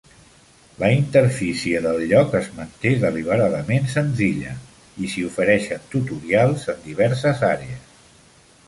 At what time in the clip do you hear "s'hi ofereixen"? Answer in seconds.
5.13-5.87